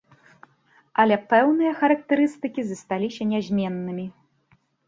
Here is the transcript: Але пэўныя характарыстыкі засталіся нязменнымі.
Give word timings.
Але 1.03 1.15
пэўныя 1.33 1.75
характарыстыкі 1.81 2.61
засталіся 2.73 3.31
нязменнымі. 3.35 4.07